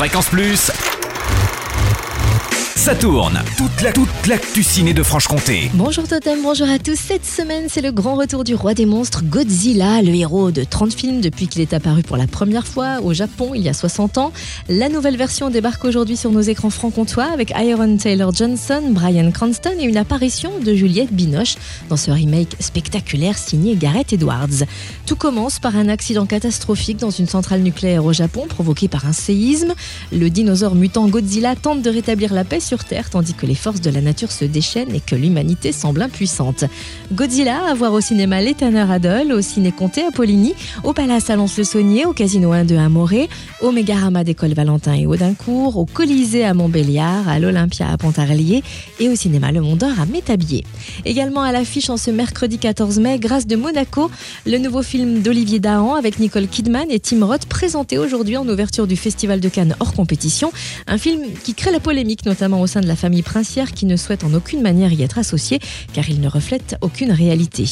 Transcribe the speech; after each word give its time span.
Fréquence 0.00 0.30
Plus. 0.30 0.89
Ça 2.80 2.94
tourne. 2.94 3.38
Toute 3.58 3.82
la 3.82 3.92
toute 3.92 4.26
l'actu 4.26 4.62
ciné 4.62 4.94
de 4.94 5.02
Franche-Comté. 5.02 5.70
Bonjour 5.74 6.08
Totem, 6.08 6.40
bonjour 6.42 6.66
à 6.66 6.78
tous. 6.78 6.98
Cette 6.98 7.26
semaine, 7.26 7.66
c'est 7.68 7.82
le 7.82 7.92
grand 7.92 8.14
retour 8.14 8.42
du 8.42 8.54
roi 8.54 8.72
des 8.72 8.86
monstres, 8.86 9.22
Godzilla, 9.22 10.00
le 10.00 10.14
héros 10.14 10.50
de 10.50 10.64
30 10.64 10.94
films 10.94 11.20
depuis 11.20 11.46
qu'il 11.46 11.60
est 11.60 11.74
apparu 11.74 12.02
pour 12.02 12.16
la 12.16 12.26
première 12.26 12.66
fois 12.66 13.02
au 13.02 13.12
Japon 13.12 13.50
il 13.54 13.60
y 13.60 13.68
a 13.68 13.74
60 13.74 14.16
ans. 14.16 14.32
La 14.70 14.88
nouvelle 14.88 15.18
version 15.18 15.50
débarque 15.50 15.84
aujourd'hui 15.84 16.16
sur 16.16 16.32
nos 16.32 16.40
écrans 16.40 16.70
franc-comtois 16.70 17.24
avec 17.24 17.52
Iron 17.54 17.98
Taylor 17.98 18.32
Johnson, 18.32 18.80
Brian 18.88 19.30
Cranston 19.30 19.74
et 19.78 19.84
une 19.84 19.98
apparition 19.98 20.50
de 20.64 20.72
Juliette 20.72 21.12
Binoche 21.12 21.56
dans 21.90 21.98
ce 21.98 22.10
remake 22.10 22.56
spectaculaire 22.60 23.36
signé 23.36 23.76
Gareth 23.76 24.14
Edwards. 24.14 24.64
Tout 25.04 25.16
commence 25.16 25.58
par 25.58 25.76
un 25.76 25.90
accident 25.90 26.24
catastrophique 26.24 26.96
dans 26.96 27.10
une 27.10 27.28
centrale 27.28 27.60
nucléaire 27.60 28.06
au 28.06 28.14
Japon 28.14 28.46
provoqué 28.48 28.88
par 28.88 29.04
un 29.04 29.12
séisme. 29.12 29.74
Le 30.12 30.30
dinosaure 30.30 30.74
mutant 30.74 31.06
Godzilla 31.08 31.56
tente 31.56 31.82
de 31.82 31.90
rétablir 31.90 32.32
la 32.32 32.44
paix 32.44 32.69
sur 32.70 32.84
Terre 32.84 33.10
tandis 33.10 33.34
que 33.34 33.46
les 33.46 33.56
forces 33.56 33.80
de 33.80 33.90
la 33.90 34.00
nature 34.00 34.30
se 34.30 34.44
déchaînent 34.44 34.94
et 34.94 35.00
que 35.00 35.16
l'humanité 35.16 35.72
semble 35.72 36.02
impuissante. 36.02 36.62
Godzilla 37.12 37.64
à 37.68 37.74
voir 37.74 37.92
au 37.92 38.00
cinéma 38.00 38.40
L'Éterneur 38.40 38.92
Adol, 38.92 39.32
au 39.32 39.40
ciné 39.40 39.72
Comté 39.72 40.04
à 40.04 40.12
Poligny, 40.12 40.54
au 40.84 40.92
Palace 40.92 41.30
à 41.30 41.34
le 41.34 41.64
saunier 41.64 42.04
au 42.06 42.12
Casino 42.12 42.52
1 42.52 42.66
de 42.66 42.76
à 42.76 42.88
Morée, 42.88 43.28
au 43.60 43.72
Mégarama 43.72 44.22
d'École 44.22 44.52
Valentin 44.52 44.94
et 44.94 45.04
Audincourt, 45.04 45.78
au 45.78 45.84
Colisée 45.84 46.44
à 46.44 46.54
Montbéliard, 46.54 47.28
à 47.28 47.40
l'Olympia 47.40 47.90
à 47.90 47.96
Pontarlier 47.96 48.62
et 49.00 49.08
au 49.08 49.16
cinéma 49.16 49.50
Le 49.50 49.62
Monde 49.62 49.78
d'Or 49.78 49.98
à 50.00 50.06
Métabier. 50.06 50.64
Également 51.04 51.42
à 51.42 51.50
l'affiche 51.50 51.90
en 51.90 51.96
ce 51.96 52.12
mercredi 52.12 52.58
14 52.58 53.00
mai, 53.00 53.18
grâce 53.18 53.48
de 53.48 53.56
Monaco, 53.56 54.12
le 54.46 54.58
nouveau 54.58 54.82
film 54.82 55.22
d'Olivier 55.22 55.58
Dahan 55.58 55.96
avec 55.96 56.20
Nicole 56.20 56.46
Kidman 56.46 56.88
et 56.88 57.00
Tim 57.00 57.26
Roth 57.26 57.46
présenté 57.46 57.98
aujourd'hui 57.98 58.36
en 58.36 58.48
ouverture 58.48 58.86
du 58.86 58.94
Festival 58.94 59.40
de 59.40 59.48
Cannes 59.48 59.74
hors 59.80 59.92
compétition. 59.92 60.52
Un 60.86 60.98
film 60.98 61.22
qui 61.42 61.54
crée 61.54 61.72
la 61.72 61.80
polémique 61.80 62.26
notamment 62.26 62.59
au 62.62 62.66
sein 62.66 62.80
de 62.80 62.86
la 62.86 62.96
famille 62.96 63.22
princière 63.22 63.72
qui 63.72 63.86
ne 63.86 63.96
souhaite 63.96 64.24
en 64.24 64.34
aucune 64.34 64.62
manière 64.62 64.92
y 64.92 65.02
être 65.02 65.18
associé 65.18 65.60
car 65.92 66.08
il 66.08 66.20
ne 66.20 66.28
reflète 66.28 66.76
aucune 66.80 67.12
réalité. 67.12 67.64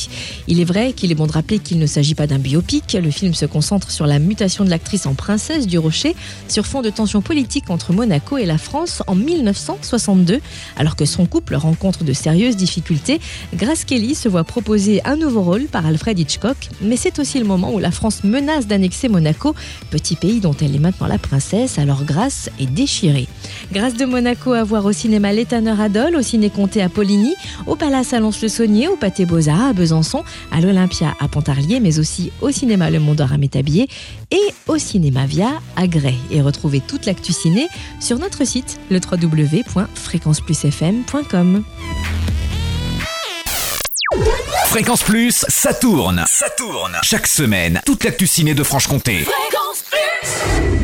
Il 0.47 0.61
est 0.61 0.65
vrai 0.65 0.93
qu'il 0.93 1.11
est 1.13 1.15
bon 1.15 1.27
de 1.27 1.33
rappeler 1.33 1.59
qu'il 1.59 1.79
ne 1.79 1.87
s'agit 1.87 2.15
pas 2.15 2.27
d'un 2.27 2.39
biopic. 2.39 2.97
Le 3.01 3.11
film 3.11 3.35
se 3.35 3.47
concentre 3.47 3.91
sur 3.91 4.07
la 4.07 4.19
mutation 4.19 4.65
de 4.65 4.71
l'actrice 4.71 5.07
en 5.07 5.15
princesse 5.15 5.67
du 5.67 5.79
Rocher 5.79 6.15
sur 6.49 6.67
fond 6.67 6.83
de 6.83 6.91
tensions 6.91 7.23
politiques 7.23 7.71
entre 7.71 7.93
Monaco 7.93 8.39
et 8.39 8.47
la 8.47 8.59
France 8.59 9.03
en 9.07 9.15
1962. 9.15 10.41
Alors 10.77 10.97
que 10.97 11.05
son 11.05 11.27
couple 11.27 11.55
rencontre 11.55 12.05
de 12.05 12.13
sérieuses 12.13 12.57
difficultés, 12.57 13.21
Grace 13.55 13.85
Kelly 13.85 14.15
se 14.15 14.29
voit 14.29 14.45
proposer 14.45 15.01
un 15.05 15.17
nouveau 15.17 15.43
rôle 15.43 15.65
par 15.67 15.87
Alfred 15.87 16.19
Hitchcock. 16.19 16.57
Mais 16.81 16.97
c'est 16.97 17.19
aussi 17.19 17.39
le 17.39 17.45
moment 17.45 17.73
où 17.73 17.79
la 17.79 17.91
France 17.91 18.25
menace 18.25 18.67
d'annexer 18.67 19.09
Monaco, 19.09 19.55
petit 19.91 20.17
pays 20.17 20.41
dont 20.41 20.55
elle 20.61 20.75
est 20.75 20.81
maintenant 20.81 21.07
la 21.07 21.19
princesse, 21.19 21.79
alors 21.79 22.05
Grace 22.05 22.51
est 22.61 22.67
déchirée. 22.67 23.29
Grâce 23.73 23.95
de 23.95 24.05
Monaco 24.05 24.53
à 24.53 24.65
voir 24.65 24.78
au 24.85 24.93
cinéma 24.93 25.33
L'Étanneur 25.33 25.81
Adol, 25.81 26.17
au 26.17 26.23
Ciné 26.23 26.51
Comté 26.51 26.83
à 26.83 26.89
Poligny, 26.89 27.35
au 27.67 27.77
Palace 27.77 28.13
à 28.13 28.19
le 28.21 28.31
saunier 28.31 28.89
au 28.89 28.97
Pâté 28.97 29.25
Beaux-Arts 29.27 29.69
à 29.69 29.73
Besançon, 29.73 30.25
à 30.53 30.61
l'Olympia 30.61 31.15
à 31.21 31.29
Pontarlier, 31.29 31.79
mais 31.81 31.99
aussi 31.99 32.33
au 32.41 32.51
cinéma 32.51 32.91
Le 32.91 33.01
Monde 33.01 33.17
d'Or 33.17 33.33
à 33.33 33.39
Métabier 33.39 33.89
et 34.31 34.41
au 34.67 34.79
cinéma 34.79 35.27
Via 35.27 35.49
à 35.77 35.87
Grès. 35.87 36.15
Et 36.31 36.41
retrouvez 36.41 36.81
toute 36.81 37.05
l'actu 37.07 37.33
ciné 37.33 37.69
sur 38.01 38.19
notre 38.19 38.47
site, 38.47 38.81
le 38.91 39.01
www.fréquenceplusfm.com. 39.01 41.65
Fréquence 44.67 45.03
Plus, 45.03 45.45
ça 45.49 45.75
tourne. 45.75 46.25
Ça 46.27 46.49
tourne. 46.51 46.99
Chaque 47.03 47.27
semaine, 47.27 47.81
toute 47.87 48.05
l'actu 48.05 48.27
ciné 48.27 48.53
de 48.55 48.63
Franche-Comté. 48.63 49.25
Fréquence 49.25 49.85
Plus 49.91 50.78